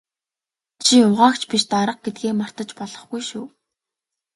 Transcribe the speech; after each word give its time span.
Чи 0.85 0.95
угаагч 1.07 1.41
биш 1.51 1.63
дарга 1.71 1.95
гэдгээ 2.05 2.33
мартаж 2.39 2.69
болохгүй 2.79 3.21
шүү. 3.29 3.45